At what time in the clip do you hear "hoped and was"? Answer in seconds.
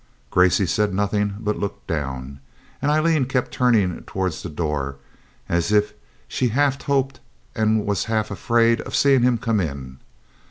6.81-8.05